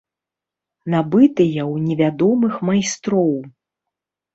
Набытыя 0.93 1.61
ў 1.73 1.85
невядомых 1.87 2.53
майстроў. 2.71 3.33